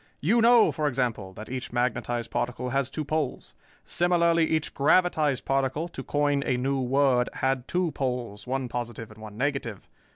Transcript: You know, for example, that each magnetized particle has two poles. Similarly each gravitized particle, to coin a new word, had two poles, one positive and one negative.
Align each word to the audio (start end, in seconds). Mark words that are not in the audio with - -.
You 0.19 0.41
know, 0.41 0.71
for 0.71 0.87
example, 0.87 1.31
that 1.33 1.47
each 1.47 1.71
magnetized 1.71 2.31
particle 2.31 2.69
has 2.71 2.89
two 2.89 3.05
poles. 3.05 3.53
Similarly 3.85 4.47
each 4.47 4.73
gravitized 4.73 5.45
particle, 5.45 5.87
to 5.89 6.01
coin 6.03 6.41
a 6.43 6.57
new 6.57 6.79
word, 6.81 7.29
had 7.33 7.67
two 7.67 7.91
poles, 7.91 8.47
one 8.47 8.67
positive 8.67 9.11
and 9.11 9.21
one 9.21 9.37
negative. 9.37 9.87